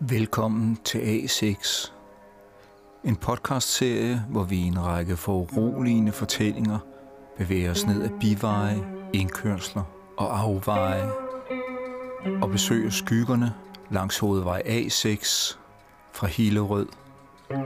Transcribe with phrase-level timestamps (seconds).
[0.00, 1.92] Velkommen til A6,
[3.04, 6.78] en podcastserie, hvor vi i en række foruroligende fortællinger
[7.36, 9.82] bevæger os ned ad biveje, indkørsler
[10.16, 11.10] og afveje
[12.42, 13.54] og besøger skyggerne
[13.90, 15.56] langs hovedvej A6
[16.12, 16.86] fra Hillerød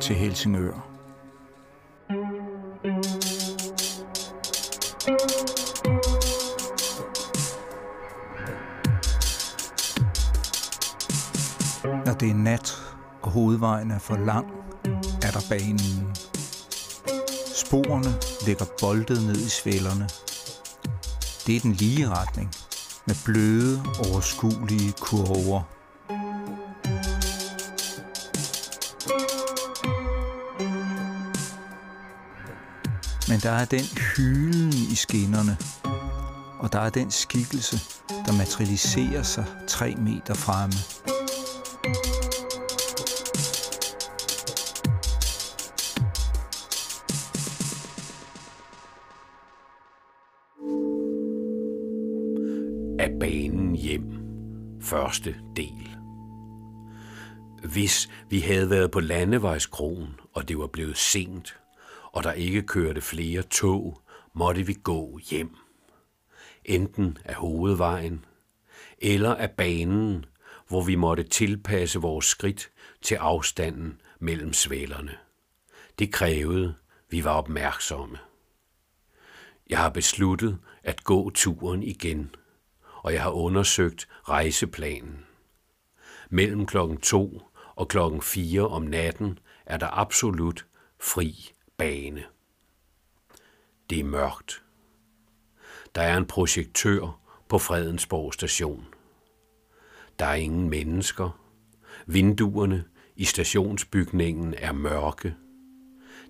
[0.00, 0.89] til Helsingør.
[12.60, 14.46] Nat, og hovedvejen er for lang,
[15.22, 16.16] er der banen.
[17.54, 18.14] Sporene
[18.46, 20.08] ligger boldet ned i svællerne.
[21.46, 22.50] Det er den lige retning,
[23.06, 25.62] med bløde, overskuelige kurver.
[33.28, 33.84] Men der er den
[34.16, 35.56] hylen i skinnerne,
[36.58, 37.80] og der er den skikkelse,
[38.26, 40.99] der materialiserer sig tre meter fremme.
[53.00, 54.12] Af banen hjem.
[54.80, 55.96] Første del.
[57.72, 61.60] Hvis vi havde været på landevejskronen, og det var blevet sent,
[62.12, 64.00] og der ikke kørte flere tog,
[64.32, 65.56] måtte vi gå hjem.
[66.64, 68.24] Enten af hovedvejen,
[68.98, 70.24] eller af banen,
[70.68, 72.70] hvor vi måtte tilpasse vores skridt
[73.02, 75.12] til afstanden mellem svælerne.
[75.98, 76.74] Det krævede,
[77.10, 78.18] vi var opmærksomme.
[79.70, 82.30] Jeg har besluttet at gå turen igen,
[83.02, 85.24] og jeg har undersøgt rejseplanen.
[86.30, 87.42] Mellem klokken 2
[87.74, 90.66] og klokken 4 om natten er der absolut
[91.00, 92.24] fri bane.
[93.90, 94.62] Det er mørkt.
[95.94, 98.86] Der er en projektør på Fredensborg station.
[100.18, 101.40] Der er ingen mennesker.
[102.06, 102.84] Vinduerne
[103.16, 105.34] i stationsbygningen er mørke.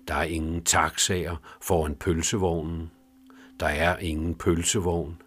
[0.07, 2.91] Der er ingen taxaer foran pølsevognen.
[3.59, 5.21] Der er ingen pølsevogn.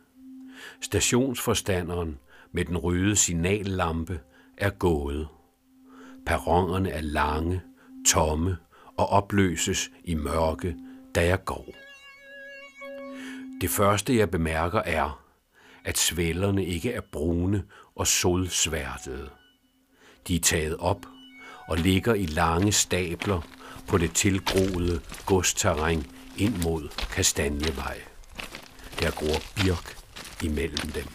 [0.80, 2.18] Stationsforstanderen
[2.52, 4.20] med den røde signallampe
[4.58, 5.28] er gået.
[6.26, 7.62] Perronerne er lange,
[8.06, 8.56] tomme
[8.96, 10.76] og opløses i mørke,
[11.14, 11.66] da jeg går.
[13.60, 15.24] Det første, jeg bemærker, er,
[15.84, 17.64] at svællerne ikke er brune
[17.94, 19.30] og solsværtede.
[20.28, 21.06] De er taget op
[21.68, 23.40] og ligger i lange stabler
[23.88, 28.00] på det tilgroede godsterræn ind mod Kastanjevej.
[29.00, 30.03] Der gror birk
[30.44, 31.06] imellem dem.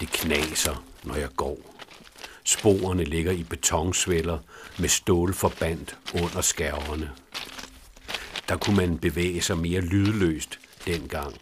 [0.00, 1.58] Det knaser, når jeg går.
[2.44, 4.38] Sporene ligger i betonsvælder
[4.78, 7.10] med stålforbandt under skærverne.
[8.48, 11.40] Der kunne man bevæge sig mere lydløst dengang,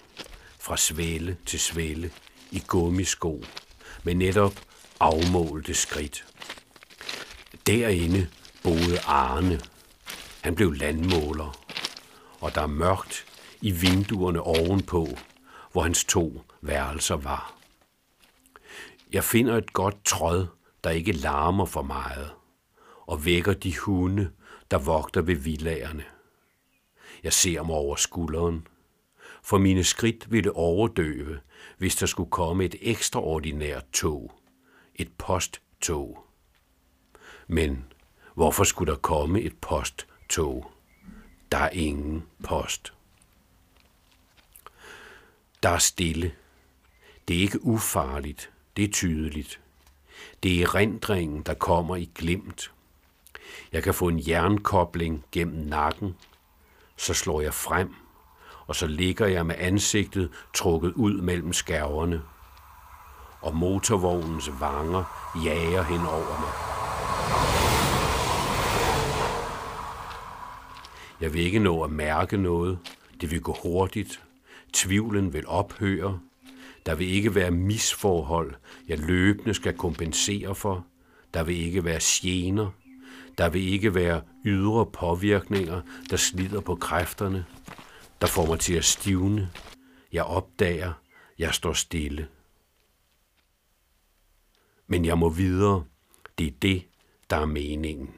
[0.59, 2.11] fra svæle til svæle
[2.51, 3.45] i gummisko,
[4.03, 4.55] med netop
[5.01, 6.25] afmålte skridt.
[7.67, 8.29] Derinde
[8.63, 9.61] boede Arne.
[10.41, 11.59] Han blev landmåler,
[12.41, 13.25] og der er mørkt
[13.61, 15.19] i vinduerne ovenpå,
[15.73, 17.55] hvor hans to værelser var.
[19.13, 20.47] Jeg finder et godt tråd,
[20.85, 22.31] der ikke larmer for meget,
[23.07, 24.31] og vækker de hunde,
[24.71, 26.05] der vogter ved villagerne.
[27.23, 28.67] Jeg ser mig over skulderen,
[29.43, 31.41] for mine skridt ville overdøve,
[31.79, 34.33] hvis der skulle komme et ekstraordinært tog,
[34.95, 36.27] et posttog.
[37.47, 37.85] Men
[38.35, 40.71] hvorfor skulle der komme et posttog?
[41.53, 42.93] Der er ingen post.
[45.63, 46.33] Der er stille.
[47.29, 48.51] Det er ikke ufarligt.
[48.77, 49.61] Det er tydeligt.
[50.43, 52.73] Det er rendringen, der kommer i glimt.
[53.73, 56.17] Jeg kan få en jernkobling gennem nakken.
[56.97, 57.95] Så slår jeg frem,
[58.67, 62.23] og så ligger jeg med ansigtet trukket ud mellem skærverne.
[63.41, 66.53] Og motorvognens vanger jager hen over mig.
[71.21, 72.79] Jeg vil ikke nå at mærke noget.
[73.21, 74.23] Det vil gå hurtigt.
[74.73, 76.21] Tvivlen vil ophøre.
[76.87, 78.55] Der vil ikke være misforhold,
[78.89, 80.87] jeg løbende skal kompensere for.
[81.35, 82.71] Der vil ikke være gener.
[83.39, 85.81] Der vil ikke være ydre påvirkninger,
[86.11, 87.45] der slider på kræfterne,
[88.21, 89.51] der får mig til at stivne.
[90.13, 90.93] Jeg opdager,
[91.39, 92.29] jeg står stille.
[94.87, 95.85] Men jeg må videre.
[96.39, 96.83] Det er det,
[97.31, 98.15] der er meningen.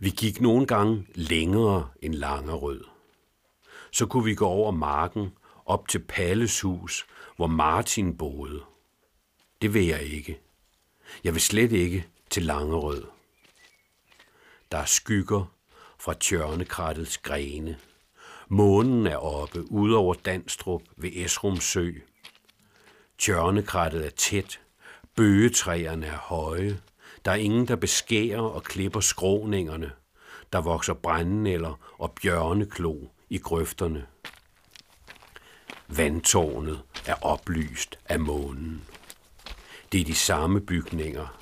[0.00, 2.91] Vi gik nogle gange længere end Langerød.
[3.92, 5.28] Så kunne vi gå over marken
[5.66, 7.06] op til Palles hus,
[7.36, 8.62] hvor Martin boede.
[9.62, 10.40] Det vil jeg ikke.
[11.24, 13.04] Jeg vil slet ikke til Langerød.
[14.72, 15.44] Der er skygger
[15.98, 17.78] fra tjørnekrattets grene.
[18.48, 21.92] Månen er oppe ud over Danstrup ved Esrum Sø.
[23.18, 24.60] Tjørnekrattet er tæt,
[25.16, 26.80] Bøgetræerne er høje.
[27.24, 29.92] Der er ingen, der beskærer og klipper skråningerne.
[30.52, 32.96] Der vokser brændenælder og bjørneklo
[33.32, 34.06] i grøfterne.
[35.88, 38.84] Vandtårnet er oplyst af månen.
[39.92, 41.38] Det er de samme bygninger.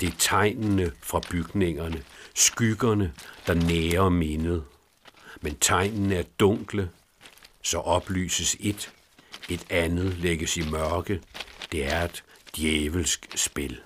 [0.00, 2.04] Det er tegnene fra bygningerne,
[2.34, 3.12] skyggerne,
[3.46, 4.64] der nærer mindet.
[5.40, 6.90] Men tegnene er dunkle,
[7.62, 8.92] så oplyses et,
[9.48, 11.22] et andet lægges i mørke.
[11.72, 12.24] Det er et
[12.56, 13.80] djævelsk spil.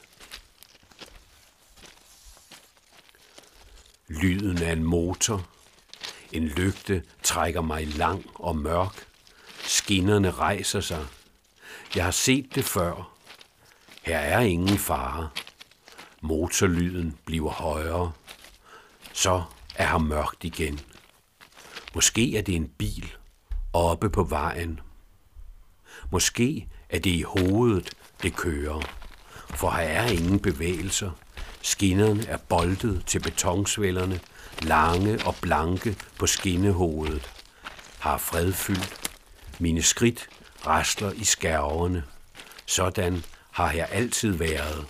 [4.08, 5.53] Lyden af en motor.
[6.34, 9.06] En lygte trækker mig lang og mørk.
[9.62, 11.06] Skinnerne rejser sig.
[11.96, 13.14] Jeg har set det før.
[14.02, 15.28] Her er ingen fare.
[16.20, 18.12] Motorlyden bliver højere.
[19.12, 19.42] Så
[19.74, 20.80] er her mørkt igen.
[21.94, 23.12] Måske er det en bil
[23.72, 24.80] oppe på vejen.
[26.10, 27.90] Måske er det i hovedet,
[28.22, 28.80] det kører.
[29.50, 31.10] For her er ingen bevægelser.
[31.64, 34.20] Skinnerne er boltet til betonsvællerne,
[34.62, 37.30] lange og blanke på skinnehovedet.
[37.98, 39.10] Har fredfyldt.
[39.58, 40.28] Mine skridt
[40.66, 42.04] rasler i skærverne.
[42.66, 44.86] Sådan har jeg altid været.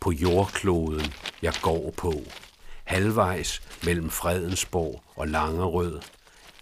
[0.00, 1.12] På jordkloden,
[1.42, 2.22] jeg går på.
[2.84, 6.00] Halvvejs mellem Fredensborg og Langerød.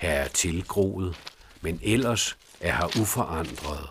[0.00, 1.16] Her er tilgroet,
[1.60, 3.88] men ellers er her uforandret.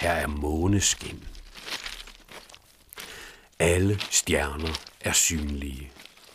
[0.00, 1.24] Her er måneskin.
[3.62, 5.92] Alle stjerner er synlige,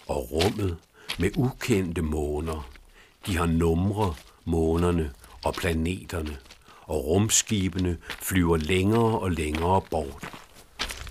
[0.08, 0.78] og rummet
[1.20, 2.70] med ukendte måner.
[3.26, 4.16] De har numre,
[4.46, 5.14] månerne
[5.44, 6.38] og planeterne,
[6.82, 10.30] og rumskibene flyver længere og længere bort.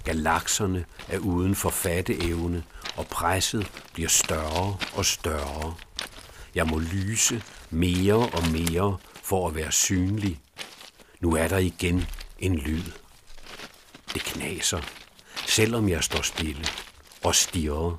[0.05, 2.65] Galakserne er uden for fatteevne,
[2.97, 5.75] og presset bliver større og større.
[6.55, 10.41] Jeg må lyse mere og mere for at være synlig.
[11.21, 12.07] Nu er der igen
[12.39, 12.85] en lyd.
[14.15, 14.81] Det knaser,
[15.57, 16.65] selvom jeg står stille
[17.25, 17.97] og stirrer.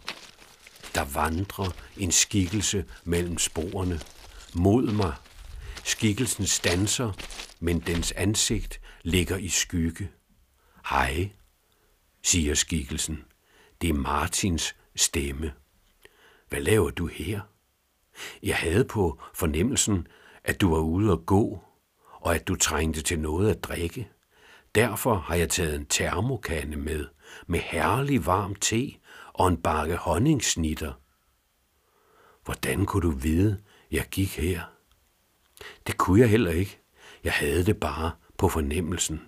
[0.96, 4.00] Der vandrer en skikkelse mellem sporene
[4.54, 5.14] mod mig.
[5.84, 7.12] Skikkelsen stanser,
[7.60, 10.12] men dens ansigt ligger i skygge.
[10.90, 11.30] Hej,
[12.24, 13.26] siger skikkelsen.
[13.82, 15.54] Det er Martins stemme.
[16.50, 17.42] Hvad laver du her?
[18.44, 20.08] Jeg havde på fornemmelsen,
[20.44, 21.64] at du var ude at gå,
[22.22, 24.10] og at du trængte til noget at drikke.
[24.76, 27.06] Derfor har jeg taget en termokande med,
[27.48, 28.92] med herlig varm te
[29.34, 30.94] og en bakke honningsnitter.
[32.46, 33.62] Hvordan kunne du vide,
[33.92, 34.62] jeg gik her?
[35.88, 36.80] Det kunne jeg heller ikke.
[37.24, 39.22] Jeg havde det bare på fornemmelsen.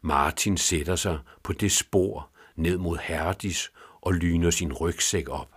[0.00, 5.54] Martin sætter sig på det spor ned mod Herdis og lyner sin rygsæk op.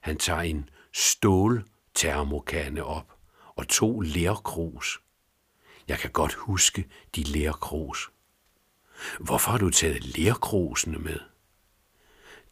[0.00, 3.12] Han tager en stål termokande op
[3.56, 5.03] og to lærkrus.
[5.88, 8.10] Jeg kan godt huske de lærkros.
[9.20, 11.20] Hvorfor har du taget lærkrosene med?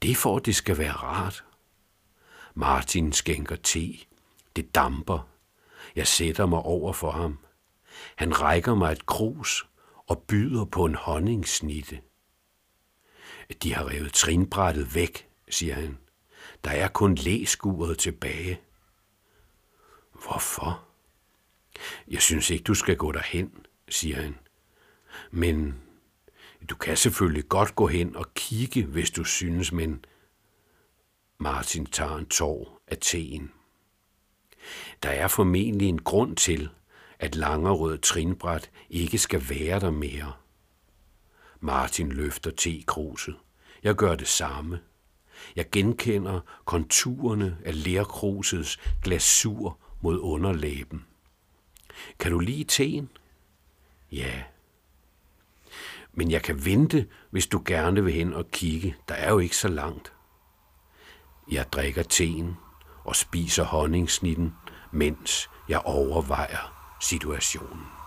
[0.02, 1.44] Det er for, at det skal være rart.
[2.54, 3.98] Martin skænker te.
[4.56, 5.28] Det damper.
[5.96, 7.38] Jeg sætter mig over for ham.
[8.16, 9.66] Han rækker mig et krus
[10.06, 12.00] og byder på en honningsnitte.
[13.62, 15.98] De har revet trinbrættet væk, siger han.
[16.64, 18.60] Der er kun læskuret tilbage.
[20.12, 20.91] Hvorfor?
[22.08, 23.52] Jeg synes ikke, du skal gå derhen,
[23.88, 24.38] siger han.
[25.30, 25.74] Men
[26.70, 30.04] du kan selvfølgelig godt gå hen og kigge, hvis du synes, men
[31.38, 33.52] Martin tager en tår af teen.
[35.02, 36.68] Der er formentlig en grund til,
[37.18, 40.32] at Langerød Trinbræt ikke skal være der mere.
[41.60, 43.36] Martin løfter tekruset.
[43.82, 44.80] Jeg gør det samme.
[45.56, 51.06] Jeg genkender konturerne af lærkrusets glasur mod underlæben.
[52.18, 53.08] Kan du lide teen?
[54.12, 54.42] Ja.
[56.12, 58.96] Men jeg kan vente, hvis du gerne vil hen og kigge.
[59.08, 60.12] Der er jo ikke så langt.
[61.50, 62.56] Jeg drikker teen
[63.04, 64.54] og spiser honningsnitten,
[64.90, 68.01] mens jeg overvejer situationen.